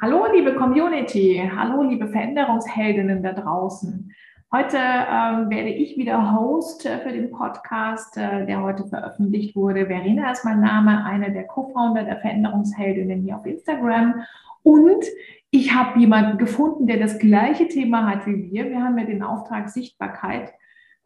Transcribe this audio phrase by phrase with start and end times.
[0.00, 1.42] Hallo, liebe Community.
[1.56, 4.12] Hallo, liebe Veränderungsheldinnen da draußen.
[4.52, 9.86] Heute ähm, werde ich wieder Host äh, für den Podcast, äh, der heute veröffentlicht wurde.
[9.86, 14.22] Verena ist mein Name, eine der Co-Founder der Veränderungsheldinnen hier auf Instagram.
[14.62, 15.04] Und
[15.50, 18.70] ich habe jemanden gefunden, der das gleiche Thema hat wie wir.
[18.70, 20.52] Wir haben ja den Auftrag Sichtbarkeit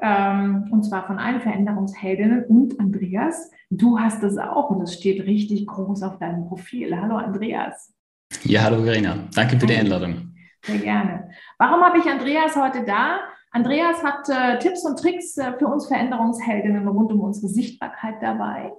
[0.03, 2.45] ähm, und zwar von allen Veränderungsheldinnen.
[2.45, 7.01] Und Andreas, du hast das auch und es steht richtig groß auf deinem Profil.
[7.01, 7.95] Hallo Andreas.
[8.45, 9.17] Ja, hallo Verena.
[9.35, 10.35] Danke für die Einladung.
[10.62, 11.31] Sehr gerne.
[11.59, 13.21] Warum habe ich Andreas heute da?
[13.50, 18.72] Andreas hat äh, Tipps und Tricks äh, für uns Veränderungsheldinnen rund um unsere Sichtbarkeit dabei.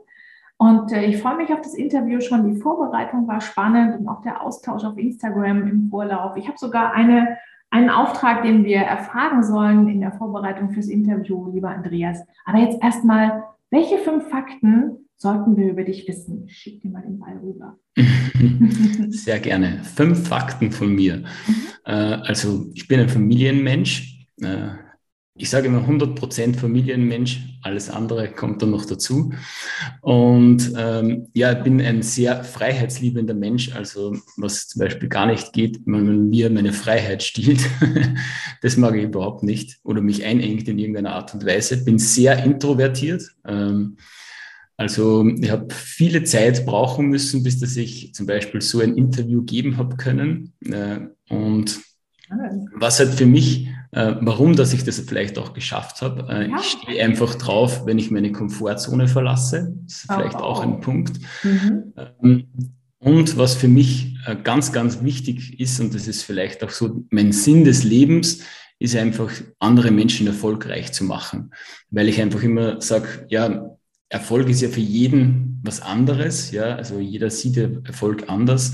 [0.58, 2.52] Und äh, ich freue mich auf das Interview schon.
[2.52, 6.38] Die Vorbereitung war spannend und auch der Austausch auf Instagram im Vorlauf.
[6.38, 7.38] Ich habe sogar eine,
[7.70, 12.26] einen Auftrag, den wir erfragen sollen in der Vorbereitung fürs Interview, lieber Andreas.
[12.46, 16.46] Aber jetzt erstmal, welche fünf Fakten sollten wir über dich wissen?
[16.48, 17.80] Ich schicke dir mal den Ball rüber.
[19.10, 19.84] Sehr gerne.
[19.84, 21.18] Fünf Fakten von mir.
[21.18, 21.26] Mhm.
[21.86, 24.28] Äh, also ich bin ein Familienmensch.
[24.42, 24.70] Äh,
[25.36, 29.34] ich sage immer 100% Familienmensch, alles andere kommt dann noch dazu.
[30.02, 35.52] Und ähm, ja, ich bin ein sehr freiheitsliebender Mensch, also was zum Beispiel gar nicht
[35.52, 37.62] geht, wenn man mir meine Freiheit stiehlt,
[38.62, 41.84] das mag ich überhaupt nicht oder mich einengt in irgendeiner Art und Weise.
[41.84, 43.24] Bin sehr introvertiert.
[43.44, 43.98] Ähm,
[44.78, 49.44] also ich habe viele Zeit brauchen müssen, bis dass ich zum Beispiel so ein Interview
[49.44, 50.54] geben habe können.
[50.66, 51.80] Äh, und
[52.76, 56.66] was halt für mich, äh, warum dass ich das vielleicht auch geschafft habe, äh, ich
[56.66, 59.76] stehe einfach drauf, wenn ich meine Komfortzone verlasse.
[59.84, 61.20] Das ist vielleicht oh, auch ein Punkt.
[61.44, 61.94] Mhm.
[62.22, 62.48] Ähm,
[62.98, 67.34] und was für mich ganz, ganz wichtig ist, und das ist vielleicht auch so mein
[67.34, 68.40] Sinn des Lebens,
[68.80, 69.30] ist einfach
[69.60, 71.52] andere Menschen erfolgreich zu machen.
[71.90, 73.73] Weil ich einfach immer sage, ja,
[74.14, 76.52] Erfolg ist ja für jeden was anderes.
[76.52, 78.74] Ja, also jeder sieht ja Erfolg anders.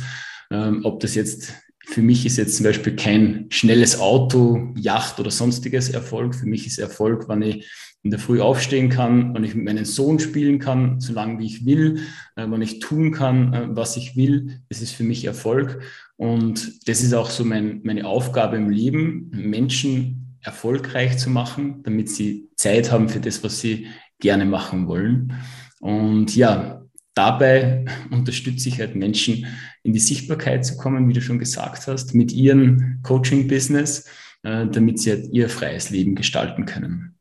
[0.51, 1.53] Ähm, ob das jetzt
[1.85, 6.35] für mich ist jetzt zum Beispiel kein schnelles Auto, Yacht oder sonstiges Erfolg.
[6.35, 7.71] Für mich ist Erfolg, wenn ich
[8.03, 11.45] in der Früh aufstehen kann, wenn ich mit meinem Sohn spielen kann, so lange wie
[11.45, 12.01] ich will,
[12.35, 14.59] äh, wenn ich tun kann, äh, was ich will.
[14.67, 15.81] Das ist für mich Erfolg.
[16.17, 22.09] Und das ist auch so mein, meine Aufgabe im Leben, Menschen erfolgreich zu machen, damit
[22.09, 23.87] sie Zeit haben für das, was sie
[24.19, 25.33] gerne machen wollen.
[25.79, 26.83] Und ja,
[27.15, 29.45] dabei unterstütze ich halt Menschen,
[29.83, 34.07] in die Sichtbarkeit zu kommen, wie du schon gesagt hast, mit ihrem Coaching-Business,
[34.43, 37.15] äh, damit sie halt ihr freies Leben gestalten können.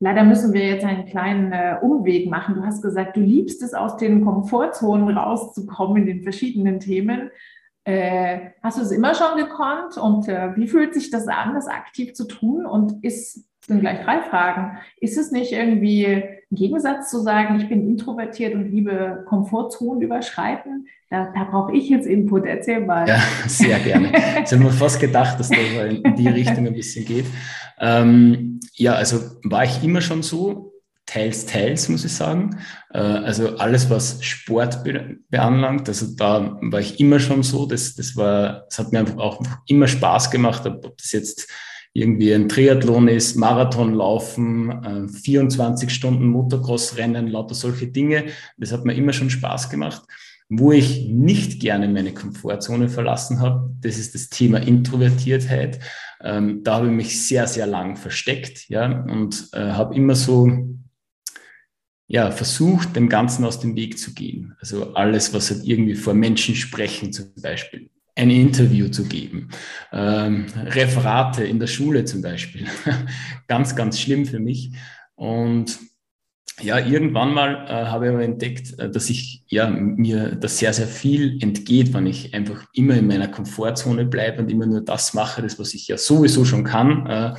[0.00, 2.56] Leider müssen wir jetzt einen kleinen äh, Umweg machen.
[2.56, 7.30] Du hast gesagt, du liebst es, aus den Komfortzonen rauszukommen in den verschiedenen Themen.
[7.84, 12.14] Äh, hast du es immer schon gekonnt und wie fühlt sich das an, das aktiv
[12.14, 12.64] zu tun?
[12.64, 14.78] Und ist sind gleich drei Fragen.
[15.00, 20.88] Ist es nicht irgendwie ein Gegensatz zu sagen, ich bin introvertiert und liebe Komfortzonen überschreiten?
[21.10, 22.44] Da, da brauche ich jetzt Input.
[22.44, 23.08] Erzähl mal.
[23.08, 24.12] Ja, sehr gerne.
[24.44, 27.26] Ich habe mir fast gedacht, dass das in die Richtung ein bisschen geht.
[27.78, 30.72] Ähm, ja, also war ich immer schon so,
[31.06, 32.58] teils, teils, muss ich sagen.
[32.90, 37.66] Äh, also alles, was Sport be beanlangt, also da war ich immer schon so.
[37.66, 41.48] Das, das, war, das hat mir auch immer Spaß gemacht, ob das jetzt
[41.94, 48.26] irgendwie ein Triathlon ist, Marathon laufen, 24 äh, Stunden Motocross rennen, lauter solche Dinge.
[48.56, 50.02] Das hat mir immer schon Spaß gemacht.
[50.48, 55.80] Wo ich nicht gerne meine Komfortzone verlassen habe, das ist das Thema Introvertiertheit.
[56.22, 60.50] Ähm, da habe ich mich sehr, sehr lang versteckt, ja, und äh, habe immer so,
[62.06, 64.54] ja, versucht, dem Ganzen aus dem Weg zu gehen.
[64.60, 69.48] Also alles, was halt irgendwie vor Menschen sprechen zum Beispiel ein Interview zu geben.
[69.92, 72.66] Ähm, Referate in der Schule zum Beispiel.
[73.48, 74.72] ganz, ganz schlimm für mich.
[75.14, 75.78] Und
[76.60, 80.72] ja, irgendwann mal äh, habe ich aber entdeckt, äh, dass ich ja mir das sehr,
[80.72, 85.14] sehr viel entgeht, wenn ich einfach immer in meiner Komfortzone bleibe und immer nur das
[85.14, 87.06] mache, das, was ich ja sowieso schon kann.
[87.06, 87.34] Äh,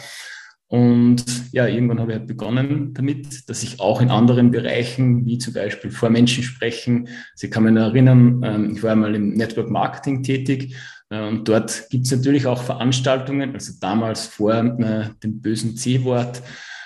[0.67, 5.37] und ja, irgendwann habe ich halt begonnen damit, dass ich auch in anderen Bereichen, wie
[5.37, 9.69] zum Beispiel vor Menschen sprechen, Sie kann mich erinnern, ähm, ich war einmal im Network
[9.69, 10.75] Marketing tätig
[11.09, 16.41] äh, und dort gibt es natürlich auch Veranstaltungen, also damals vor äh, dem bösen C-Wort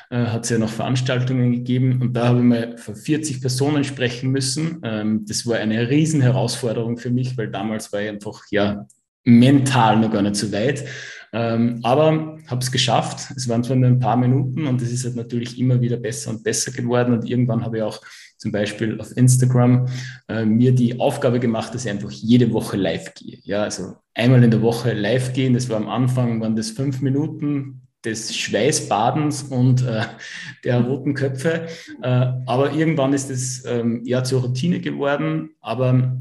[0.09, 3.83] äh, hat es ja noch Veranstaltungen gegeben und da habe ich mal vor 40 Personen
[3.83, 4.80] sprechen müssen.
[4.83, 8.85] Ähm, das war eine riesen Herausforderung für mich, weil damals war ich einfach ja
[9.25, 10.85] mental noch gar nicht so weit.
[11.33, 13.31] Ähm, aber habe es geschafft.
[13.35, 16.31] Es waren zwar nur ein paar Minuten und es ist halt natürlich immer wieder besser
[16.31, 17.13] und besser geworden.
[17.13, 18.01] Und irgendwann habe ich auch
[18.38, 19.88] zum Beispiel auf Instagram
[20.27, 23.39] äh, mir die Aufgabe gemacht, dass ich einfach jede Woche live gehe.
[23.44, 25.53] Ja, also einmal in der Woche live gehen.
[25.53, 30.03] Das war am Anfang, waren das fünf Minuten des Schweißbadens und äh,
[30.63, 31.68] der roten Köpfe.
[32.01, 32.07] Äh,
[32.45, 35.51] aber irgendwann ist es ähm, ja zur Routine geworden.
[35.59, 36.18] Aber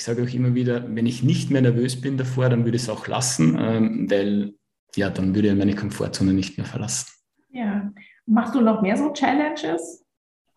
[0.00, 2.84] ich sage auch immer wieder, wenn ich nicht mehr nervös bin davor, dann würde ich
[2.84, 4.54] es auch lassen, ähm, weil
[4.96, 7.12] ja, dann würde ich meine Komfortzone nicht mehr verlassen.
[7.50, 7.92] Ja.
[8.24, 10.06] Machst du noch mehr so Challenges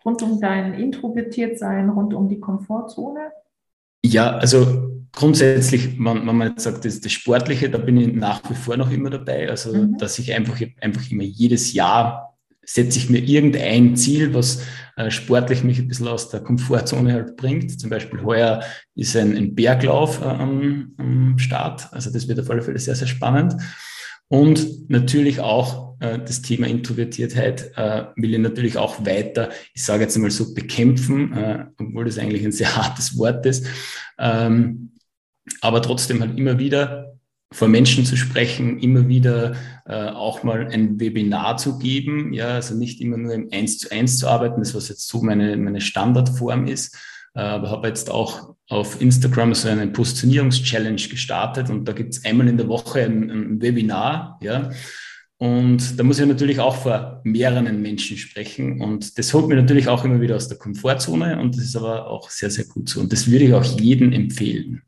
[0.05, 3.33] rund um dein Introvertiertsein, rund um die Komfortzone?
[4.01, 8.49] Ja, also grundsätzlich, wenn, wenn man jetzt sagt, das, das Sportliche, da bin ich nach
[8.49, 9.49] wie vor noch immer dabei.
[9.49, 9.97] Also, mhm.
[9.97, 12.32] dass ich einfach, einfach immer jedes Jahr
[12.65, 14.61] setze ich mir irgendein Ziel, was
[14.95, 17.79] äh, sportlich mich ein bisschen aus der Komfortzone halt bringt.
[17.79, 18.63] Zum Beispiel heuer
[18.95, 21.91] ist ein, ein Berglauf äh, am, am Start.
[21.91, 23.55] Also das wird auf alle Fälle sehr, sehr spannend.
[24.27, 30.03] Und natürlich auch äh, das Thema Introvertiertheit äh, will ich natürlich auch weiter, ich sage
[30.03, 33.65] jetzt einmal so, bekämpfen, äh, obwohl das eigentlich ein sehr hartes Wort ist.
[34.17, 34.91] Ähm,
[35.61, 37.12] aber trotzdem halt immer wieder
[37.53, 39.55] vor Menschen zu sprechen, immer wieder
[39.85, 43.91] äh, auch mal ein Webinar zu geben, ja, also nicht immer nur im Eins zu
[43.91, 46.95] eins zu arbeiten, das was jetzt so meine, meine Standardform ist,
[47.35, 52.25] äh, aber habe jetzt auch auf Instagram so einen Positionierungs-Challenge gestartet und da gibt es
[52.25, 54.71] einmal in der Woche ein, ein Webinar, ja,
[55.37, 58.79] und da muss ich natürlich auch vor mehreren Menschen sprechen.
[58.79, 61.37] Und das holt mir natürlich auch immer wieder aus der Komfortzone.
[61.37, 63.01] Und das ist aber auch sehr, sehr gut so.
[63.01, 64.83] Und das würde ich auch jedem empfehlen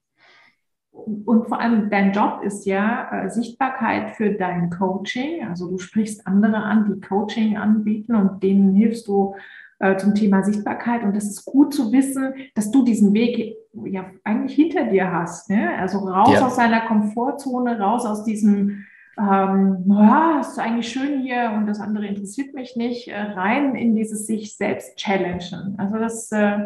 [1.26, 5.48] und vor allem dein Job ist ja äh, Sichtbarkeit für dein Coaching.
[5.48, 9.36] Also du sprichst andere an, die Coaching anbieten und denen hilfst du
[9.80, 11.04] äh, zum Thema Sichtbarkeit.
[11.04, 13.56] Und das ist gut zu wissen, dass du diesen Weg
[13.86, 15.50] ja eigentlich hinter dir hast.
[15.50, 15.72] Ne?
[15.80, 16.46] Also raus ja.
[16.46, 18.86] aus deiner Komfortzone, raus aus diesem
[19.18, 23.96] ähm, naja, ist eigentlich schön hier und das andere interessiert mich nicht, äh, rein in
[23.96, 25.76] dieses sich selbst challengen.
[25.78, 26.60] Also das äh,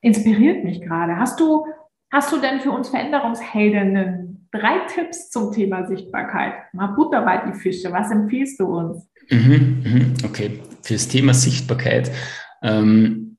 [0.00, 1.16] inspiriert mich gerade.
[1.18, 1.66] Hast du
[2.12, 6.54] Hast du denn für uns Veränderungsheldinnen drei Tipps zum Thema Sichtbarkeit?
[6.72, 7.92] Mal Butter bei die Fische.
[7.92, 9.08] Was empfiehlst du uns?
[9.30, 12.10] Mhm, mhm, okay, für das Thema Sichtbarkeit.
[12.62, 13.36] Ähm,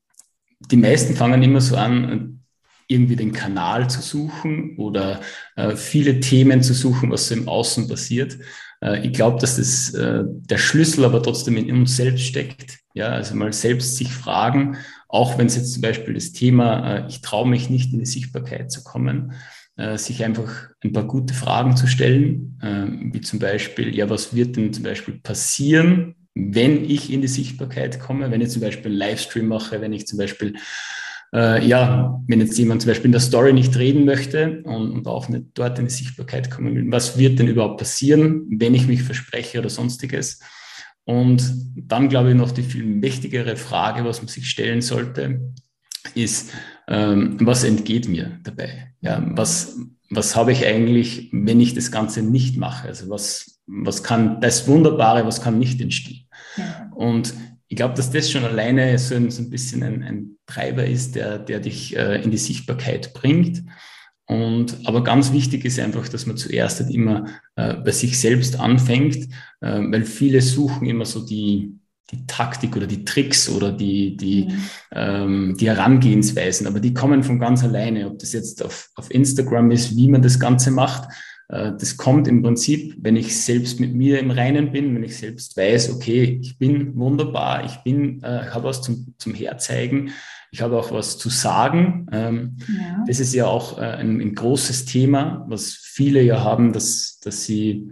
[0.70, 2.40] die meisten fangen immer so an,
[2.88, 5.20] irgendwie den Kanal zu suchen oder
[5.56, 8.38] äh, viele Themen zu suchen, was so im Außen passiert.
[8.82, 12.78] Äh, ich glaube, dass das äh, der Schlüssel aber trotzdem in uns selbst steckt.
[12.98, 17.08] Ja, also mal selbst sich fragen, auch wenn es jetzt zum Beispiel das Thema, äh,
[17.08, 19.34] ich traue mich nicht in die Sichtbarkeit zu kommen,
[19.76, 24.34] äh, sich einfach ein paar gute Fragen zu stellen, äh, wie zum Beispiel, ja, was
[24.34, 28.90] wird denn zum Beispiel passieren, wenn ich in die Sichtbarkeit komme, wenn ich zum Beispiel
[28.90, 30.56] einen Livestream mache, wenn ich zum Beispiel
[31.32, 35.06] äh, ja, wenn jetzt jemand zum Beispiel in der Story nicht reden möchte und, und,
[35.06, 38.88] auch nicht dort in die Sichtbarkeit kommen will, was wird denn überhaupt passieren, wenn ich
[38.88, 40.40] mich verspreche oder sonstiges?
[41.08, 45.54] Und dann glaube ich noch die viel wichtigere Frage, was man sich stellen sollte,
[46.14, 46.52] ist,
[46.86, 48.92] ähm, was entgeht mir dabei?
[49.00, 49.78] Ja, was,
[50.10, 52.88] was habe ich eigentlich, wenn ich das Ganze nicht mache?
[52.88, 56.26] Also was, was kann das Wunderbare, was kann nicht entstehen?
[56.58, 56.90] Ja.
[56.94, 57.32] Und
[57.68, 61.14] ich glaube, dass das schon alleine so ein, so ein bisschen ein, ein Treiber ist,
[61.14, 63.62] der, der dich äh, in die Sichtbarkeit bringt.
[64.28, 67.26] Und, aber ganz wichtig ist einfach, dass man zuerst halt immer
[67.56, 69.16] äh, bei sich selbst anfängt,
[69.60, 71.78] äh, weil viele suchen immer so die,
[72.10, 74.62] die Taktik oder die Tricks oder die, die, mhm.
[74.92, 78.06] ähm, die Herangehensweisen, aber die kommen von ganz alleine.
[78.06, 81.08] Ob das jetzt auf, auf Instagram ist, wie man das Ganze macht,
[81.48, 85.16] äh, das kommt im Prinzip, wenn ich selbst mit mir im Reinen bin, wenn ich
[85.16, 90.10] selbst weiß, okay, ich bin wunderbar, ich bin, äh, habe was zum, zum Herzeigen,
[90.50, 92.06] ich habe auch was zu sagen.
[92.12, 93.04] Ähm, ja.
[93.06, 97.44] Das ist ja auch äh, ein, ein, großes Thema, was viele ja haben, dass, dass
[97.44, 97.90] sie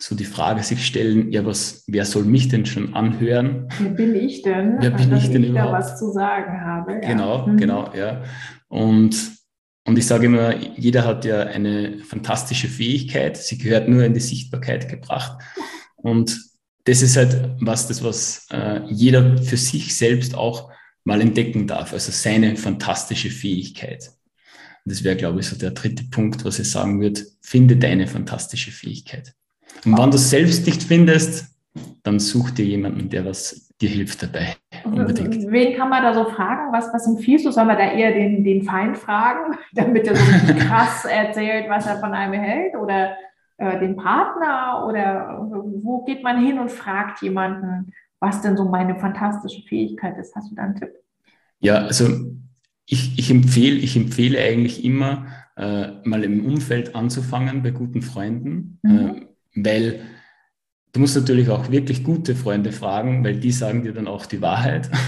[0.00, 3.68] so die Frage sich stellen, ja, was, wer soll mich denn schon anhören?
[3.80, 4.76] Wer bin ich denn?
[4.78, 5.72] Wer bin ich denn ich überhaupt?
[5.72, 7.00] Da was zu sagen habe.
[7.00, 7.56] Genau, mhm.
[7.56, 8.22] genau, ja.
[8.68, 9.16] Und,
[9.84, 13.36] und ich sage immer, jeder hat ja eine fantastische Fähigkeit.
[13.36, 15.42] Sie gehört nur in die Sichtbarkeit gebracht.
[15.96, 16.38] Und
[16.84, 20.70] das ist halt was, das, was äh, jeder für sich selbst auch
[21.04, 21.92] mal entdecken darf.
[21.92, 24.10] Also seine fantastische Fähigkeit.
[24.84, 27.22] Und das wäre, glaube ich, so der dritte Punkt, was ich sagen würde.
[27.40, 29.34] Finde deine fantastische Fähigkeit.
[29.84, 31.46] Und wenn du es selbst nicht findest,
[32.02, 34.56] dann such dir jemanden, der was dir hilft dabei.
[34.84, 35.50] Unbedingt.
[35.50, 36.72] Wen kann man da so fragen?
[36.72, 37.52] Was, was empfiehlst du?
[37.52, 42.00] Soll man da eher den, den Feind fragen, damit er so krass erzählt, was er
[42.00, 42.74] von einem hält?
[42.74, 43.16] Oder
[43.58, 44.84] äh, den Partner?
[44.88, 45.46] Oder
[45.82, 50.34] wo geht man hin und fragt jemanden, was denn so meine fantastische Fähigkeit ist.
[50.34, 50.90] Hast du da einen Tipp?
[51.60, 52.08] Ja, also
[52.86, 58.78] ich, ich, empfehle, ich empfehle eigentlich immer, äh, mal im Umfeld anzufangen bei guten Freunden,
[58.82, 58.98] mhm.
[58.98, 60.00] äh, weil
[60.92, 64.42] du musst natürlich auch wirklich gute Freunde fragen, weil die sagen dir dann auch die
[64.42, 64.90] Wahrheit.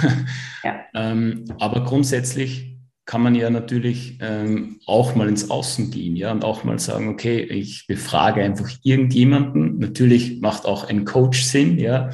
[0.63, 0.75] Ja.
[0.93, 2.77] ähm, aber grundsätzlich
[3.07, 7.09] kann man ja natürlich ähm, auch mal ins Außen gehen, ja, und auch mal sagen,
[7.09, 9.79] okay, ich befrage einfach irgendjemanden.
[9.79, 12.11] Natürlich macht auch ein Coach Sinn, ja.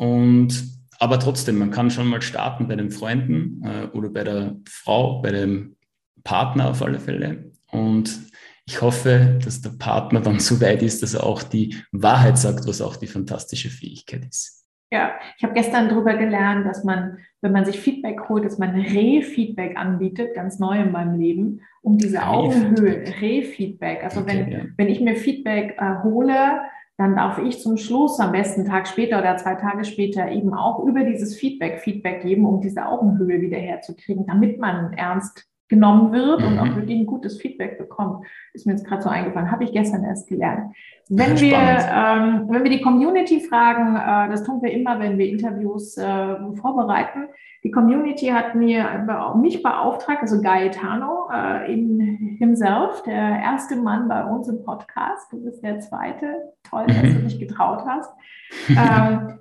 [0.00, 0.64] Und
[0.98, 5.20] aber trotzdem, man kann schon mal starten bei den Freunden äh, oder bei der Frau,
[5.20, 5.76] bei dem
[6.24, 7.52] Partner auf alle Fälle.
[7.70, 8.18] Und
[8.64, 12.66] ich hoffe, dass der Partner dann so weit ist, dass er auch die Wahrheit sagt,
[12.66, 14.64] was auch die fantastische Fähigkeit ist.
[14.90, 18.70] Ja, ich habe gestern darüber gelernt, dass man, wenn man sich Feedback holt, dass man
[18.70, 24.02] Re-Feedback anbietet, ganz neu in meinem Leben, um diese Augenhöhe, Re-Feedback.
[24.02, 24.60] Also okay, wenn, ja.
[24.78, 26.62] wenn ich mir Feedback äh, hole,
[27.00, 30.84] dann darf ich zum Schluss, am besten Tag später oder zwei Tage später, eben auch
[30.84, 36.40] über dieses Feedback Feedback geben, um diese Augenhöhe wieder herzukriegen, damit man ernst genommen wird
[36.40, 36.46] mhm.
[36.46, 38.26] und auch wirklich ein gutes Feedback bekommt.
[38.52, 40.74] Ist mir jetzt gerade so eingefallen, habe ich gestern erst gelernt.
[41.08, 45.28] Wenn wir, ähm, wenn wir die Community fragen, äh, das tun wir immer, wenn wir
[45.28, 47.28] Interviews äh, vorbereiten.
[47.62, 54.24] Die Community hat mir mich beauftragt, also Gaetano äh, in himself, der erste Mann bei
[54.24, 55.32] uns im Podcast.
[55.32, 56.52] Du bist der zweite.
[56.68, 57.24] Toll, dass du mhm.
[57.24, 58.10] dich getraut hast.
[58.70, 59.38] Ähm,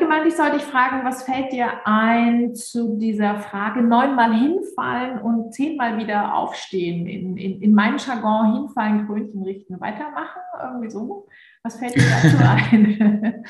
[0.00, 5.54] gemeint, ich soll dich fragen, was fällt dir ein zu dieser Frage, neunmal hinfallen und
[5.54, 7.06] zehnmal wieder aufstehen?
[7.06, 11.28] In, in, in meinem Jargon hinfallen, Krönchen richten, weitermachen, irgendwie so.
[11.62, 13.44] Was fällt dir dazu ein?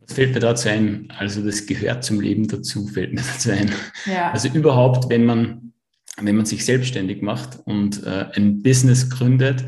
[0.00, 1.08] Was fällt mir dazu ein?
[1.16, 3.70] Also das gehört zum Leben dazu, fällt mir dazu ein.
[4.04, 4.32] Ja.
[4.32, 5.72] Also überhaupt, wenn man,
[6.20, 9.64] wenn man sich selbstständig macht und äh, ein Business gründet,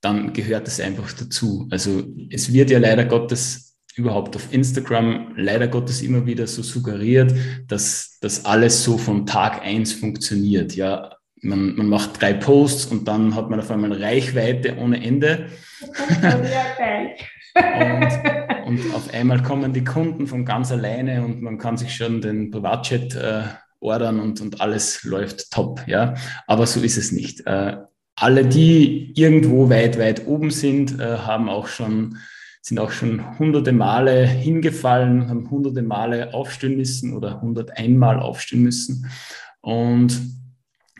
[0.00, 1.68] dann gehört das einfach dazu.
[1.70, 3.69] Also es wird ja leider Gottes
[4.00, 7.34] überhaupt auf Instagram leider Gottes immer wieder so suggeriert,
[7.68, 10.74] dass das alles so von Tag eins funktioniert.
[10.74, 15.46] Ja, man, man macht drei Posts und dann hat man auf einmal Reichweite ohne Ende.
[17.54, 18.08] und,
[18.66, 22.50] und, auf einmal kommen die Kunden von ganz alleine und man kann sich schon den
[22.50, 23.42] Privatchat äh,
[23.80, 25.82] ordern und, und alles läuft top.
[25.86, 26.14] Ja,
[26.46, 27.46] aber so ist es nicht.
[27.46, 27.76] Äh,
[28.16, 32.18] alle, die irgendwo weit, weit oben sind, äh, haben auch schon
[32.60, 38.62] sind auch schon hunderte Male hingefallen, haben hunderte Male aufstehen müssen oder hundert einmal aufstehen
[38.62, 39.10] müssen.
[39.60, 40.20] Und,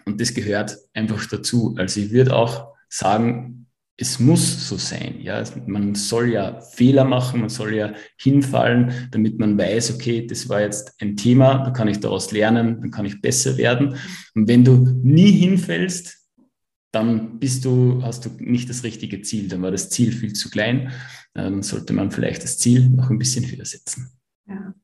[0.07, 1.75] und das gehört einfach dazu.
[1.79, 3.67] Also ich würde auch sagen,
[4.01, 5.21] es muss so sein.
[5.21, 10.49] Ja, man soll ja Fehler machen, man soll ja hinfallen, damit man weiß, okay, das
[10.49, 13.97] war jetzt ein Thema, da kann ich daraus lernen, dann kann ich besser werden.
[14.35, 16.20] Und wenn du nie hinfällst,
[16.93, 20.51] dann bist du, hast du nicht das richtige Ziel, dann war das Ziel viel zu
[20.51, 20.91] klein.
[21.35, 24.11] Dann sollte man vielleicht das Ziel noch ein bisschen höher setzen.
[24.47, 24.75] Ja.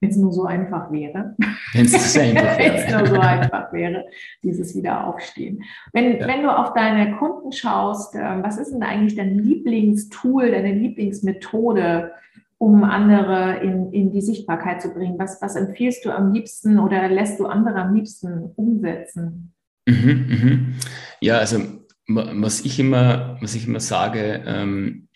[0.00, 1.34] Wenn es nur so einfach wäre.
[1.72, 2.58] Wenn es so einfach wäre.
[2.58, 4.04] Wenn es nur so einfach wäre,
[4.42, 5.64] dieses Wiederaufstehen.
[5.92, 6.28] Wenn, ja.
[6.28, 12.12] wenn du auf deine Kunden schaust, ähm, was ist denn eigentlich dein Lieblingstool, deine Lieblingsmethode,
[12.58, 15.18] um andere in, in die Sichtbarkeit zu bringen?
[15.18, 19.54] Was, was empfiehlst du am liebsten oder lässt du andere am liebsten umsetzen?
[19.88, 20.74] Mhm, mhm.
[21.20, 21.60] Ja, also
[22.06, 25.08] was ich immer, was ich immer sage, ähm,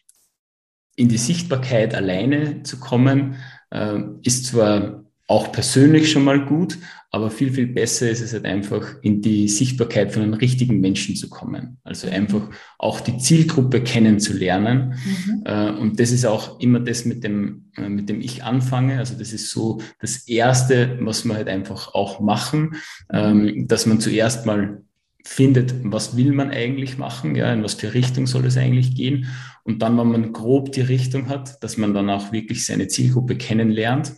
[0.97, 3.37] in die Sichtbarkeit alleine zu kommen,
[3.71, 6.79] äh, ist zwar auch persönlich schon mal gut,
[7.14, 11.14] aber viel, viel besser ist es halt einfach, in die Sichtbarkeit von einem richtigen Menschen
[11.14, 11.76] zu kommen.
[11.85, 12.49] Also einfach
[12.79, 14.95] auch die Zielgruppe kennenzulernen.
[15.05, 15.43] Mhm.
[15.45, 18.99] Äh, und das ist auch immer das, mit dem, äh, mit dem ich anfange.
[18.99, 22.76] Also das ist so das Erste, was wir halt einfach auch machen,
[23.12, 24.83] ähm, dass man zuerst mal
[25.23, 29.26] findet, was will man eigentlich machen, ja, in was für Richtung soll es eigentlich gehen.
[29.64, 33.37] Und dann, wenn man grob die Richtung hat, dass man dann auch wirklich seine Zielgruppe
[33.37, 34.14] kennenlernt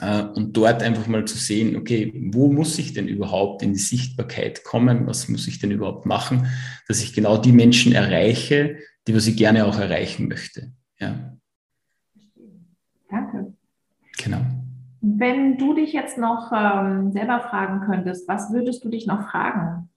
[0.00, 4.64] und dort einfach mal zu sehen, okay, wo muss ich denn überhaupt in die Sichtbarkeit
[4.64, 5.06] kommen?
[5.06, 6.46] Was muss ich denn überhaupt machen,
[6.88, 10.72] dass ich genau die Menschen erreiche, die was ich gerne auch erreichen möchte.
[10.98, 11.36] Ja.
[13.10, 13.54] Danke.
[14.22, 14.40] Genau.
[15.00, 19.90] Wenn du dich jetzt noch ähm, selber fragen könntest, was würdest du dich noch fragen?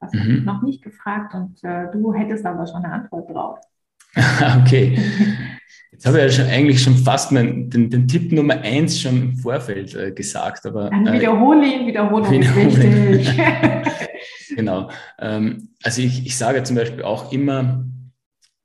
[0.00, 0.18] Was mhm.
[0.18, 3.58] habe ich noch nicht gefragt und äh, du hättest aber schon eine Antwort drauf.
[4.62, 4.98] okay.
[5.92, 9.20] Jetzt habe ich ja schon, eigentlich schon fast mein, den, den Tipp Nummer eins schon
[9.20, 10.64] im Vorfeld äh, gesagt.
[10.64, 13.38] Aber, äh, wiederhole ihn, Wiederholung ist wichtig.
[14.56, 14.88] genau.
[15.18, 17.84] Ähm, also ich, ich sage zum Beispiel auch immer,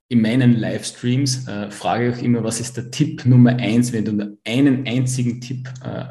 [0.08, 4.06] in meinen Livestreams äh, frage ich auch immer, was ist der Tipp Nummer eins, wenn
[4.06, 6.06] du nur einen einzigen Tipp äh, äh,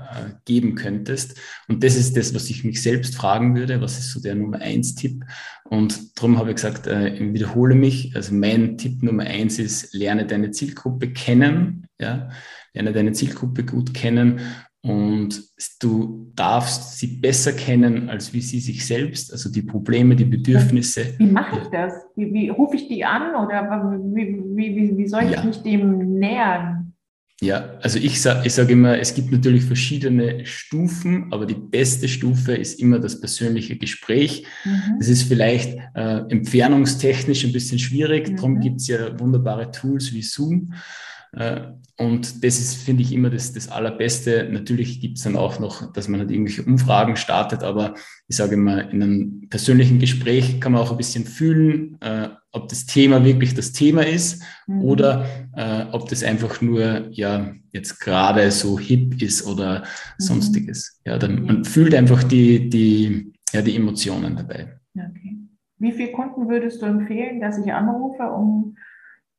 [0.45, 1.39] geben könntest.
[1.69, 3.81] Und das ist das, was ich mich selbst fragen würde.
[3.81, 5.23] Was ist so der Nummer eins Tipp?
[5.65, 8.17] Und darum habe ich gesagt, äh, ich wiederhole mich.
[8.17, 11.87] Also mein Tipp Nummer eins ist, lerne deine Zielgruppe kennen.
[12.01, 12.31] Ja?
[12.73, 14.41] Lerne deine Zielgruppe gut kennen
[14.85, 15.43] und
[15.81, 21.15] du darfst sie besser kennen, als wie sie sich selbst, also die Probleme, die Bedürfnisse.
[21.17, 21.95] Wie mache ich das?
[22.17, 23.63] Wie, wie rufe ich die an oder
[24.15, 25.43] wie, wie, wie soll ich ja.
[25.43, 26.93] mich dem nähern?
[27.41, 32.07] Ja, also ich sage ich sag immer, es gibt natürlich verschiedene Stufen, aber die beste
[32.07, 34.47] Stufe ist immer das persönliche Gespräch.
[34.65, 34.99] Mhm.
[34.99, 38.37] Das ist vielleicht äh, entfernungstechnisch ein bisschen schwierig, mhm.
[38.37, 40.75] darum gibt es ja wunderbare Tools wie Zoom.
[41.37, 44.49] Äh, und das ist, finde ich, immer das, das Allerbeste.
[44.51, 47.95] Natürlich gibt es dann auch noch, dass man halt irgendwelche Umfragen startet, aber
[48.27, 52.69] ich sage immer, in einem persönlichen Gespräch kann man auch ein bisschen fühlen, äh, ob
[52.69, 54.83] das Thema wirklich das Thema ist mhm.
[54.83, 59.85] oder äh, ob das einfach nur ja jetzt gerade so hip ist oder mhm.
[60.19, 61.01] sonstiges.
[61.05, 64.81] Ja, dann, man fühlt einfach die, die, ja, die Emotionen dabei.
[64.97, 65.37] Okay.
[65.79, 68.77] Wie viele Kunden würdest du empfehlen, dass ich anrufe, um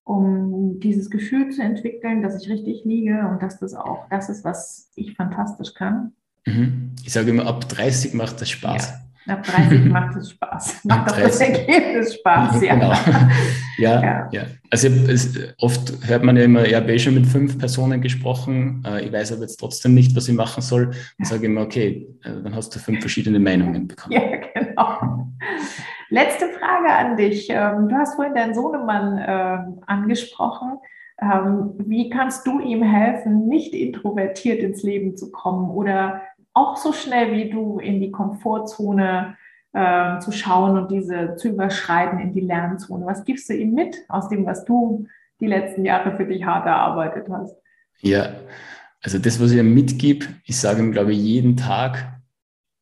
[0.06, 4.46] um dieses Gefühl zu entwickeln, dass ich richtig liege und dass das auch das ist,
[4.46, 6.14] was ich fantastisch kann.
[6.46, 6.92] Mhm.
[7.04, 8.94] Ich sage immer, ab 30 macht das Spaß.
[9.26, 10.86] Ja, ab 30 macht es Spaß.
[10.86, 12.76] Macht auch das Ergebnis Spaß, ja.
[12.76, 12.94] Genau.
[13.78, 14.44] Ja, ja, ja.
[14.70, 18.82] Also es, oft hört man ja immer, ja, habe ich schon mit fünf Personen gesprochen,
[18.88, 20.92] äh, ich weiß aber jetzt trotzdem nicht, was ich machen soll.
[21.18, 24.14] Dann sage ich immer, okay, äh, dann hast du fünf verschiedene Meinungen bekommen.
[24.22, 25.34] Ja, genau.
[26.10, 27.48] Letzte Frage an dich.
[27.50, 30.80] Ähm, du hast vorhin deinen Sohnemann ähm, angesprochen.
[31.22, 36.22] Ähm, wie kannst du ihm helfen, nicht introvertiert ins Leben zu kommen oder
[36.54, 39.38] auch so schnell wie du in die Komfortzone
[40.22, 43.06] zu schauen und diese zu überschreiten in die Lernzone?
[43.06, 45.06] Was gibst du ihm mit aus dem, was du
[45.42, 47.58] die letzten Jahre für dich hart erarbeitet hast?
[48.00, 48.36] Ja,
[49.02, 52.20] also das, was ich ihm mitgebe, ich sage ihm, glaube ich, jeden Tag,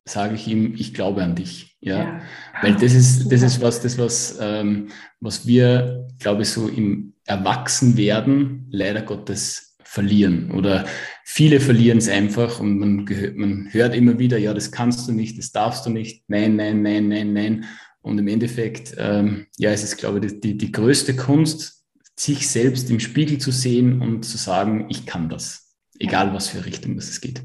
[0.06, 1.73] sage ich ihm, ich glaube an dich.
[1.84, 2.22] Ja, ja.
[2.62, 4.88] weil das ist, das ist was, das was, ähm,
[5.20, 10.86] was wir, glaube ich, so im Erwachsenwerden leider Gottes verlieren oder
[11.24, 15.12] viele verlieren es einfach und man, gehört, man hört immer wieder, ja, das kannst du
[15.12, 17.66] nicht, das darfst du nicht, nein, nein, nein, nein, nein.
[18.02, 21.84] Und im Endeffekt, ähm, ja, es ist, glaube ich, die, die größte Kunst,
[22.16, 26.66] sich selbst im Spiegel zu sehen und zu sagen, ich kann das, egal was für
[26.66, 27.44] Richtung das es geht.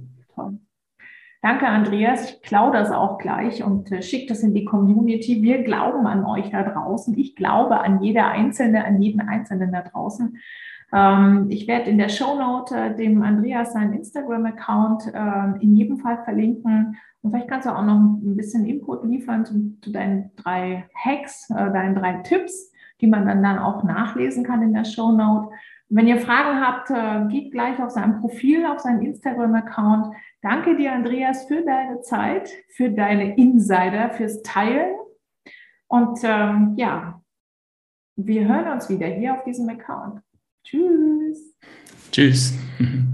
[1.41, 2.31] Danke, Andreas.
[2.31, 5.41] Ich klaue das auch gleich und äh, schicke das in die Community.
[5.41, 7.17] Wir glauben an euch da draußen.
[7.17, 10.37] Ich glaube an jede Einzelne, an jeden Einzelnen da draußen.
[10.93, 16.25] Ähm, ich werde in der Shownote äh, dem Andreas seinen Instagram-Account äh, in jedem Fall
[16.25, 16.97] verlinken.
[17.23, 21.51] Und vielleicht kannst du auch noch ein bisschen Input liefern zu, zu deinen drei Hacks,
[21.51, 25.51] äh, deinen drei Tipps, die man dann, dann auch nachlesen kann in der Shownote.
[25.91, 30.15] Wenn ihr Fragen habt, äh, geht gleich auf sein Profil, auf seinen Instagram-Account.
[30.43, 34.97] Danke dir, Andreas, für deine Zeit, für deine Insider, fürs Teilen.
[35.87, 37.23] Und ähm, ja,
[38.17, 40.21] wir hören uns wieder hier auf diesem Account.
[40.63, 41.55] Tschüss.
[42.13, 42.55] Tschüss.